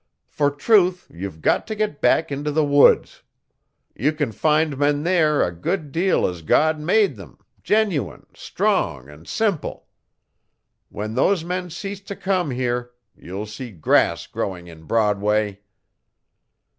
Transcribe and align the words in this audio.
For 0.29 0.49
truth 0.49 1.05
you 1.13 1.29
ve 1.29 1.39
got 1.41 1.67
to 1.67 1.75
get 1.75 2.01
back 2.01 2.31
into 2.31 2.51
the 2.51 2.65
woods. 2.65 3.21
You 3.95 4.13
can 4.13 4.31
find 4.31 4.75
men 4.75 5.03
there 5.03 5.43
a 5.43 5.51
good 5.51 5.91
deal 5.91 6.25
as 6.25 6.41
God 6.41 6.79
made 6.79 7.17
them, 7.17 7.37
genuine, 7.61 8.25
strong 8.33 9.09
and 9.09 9.27
simple. 9.27 9.85
When 10.89 11.13
those 11.13 11.43
men 11.43 11.69
cease 11.69 12.01
to 12.01 12.15
come 12.15 12.49
here 12.49 12.93
you'll 13.15 13.45
see 13.45 13.69
grass 13.69 14.25
growing 14.25 14.67
in 14.67 14.85
Broadway. 14.85 15.61